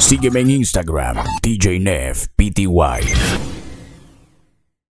Sígueme 0.00 0.40
en 0.40 0.50
Instagram, 0.50 1.18
DJ 1.42 1.78
Nef 1.78 2.26
PTY. 2.34 3.49